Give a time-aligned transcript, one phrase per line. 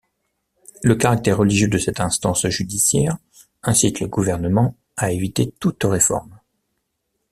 [0.83, 3.19] Le caractère religieux de cette instance judiciaire
[3.61, 6.39] incite le gouvernement à éviter toute réforme.